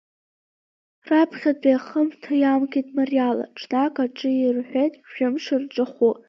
[1.07, 6.11] Раԥхьатәи ахымҭа иамгеит мариала, ҽнак аҿы ирҳәеит, шәымш рҿахәы.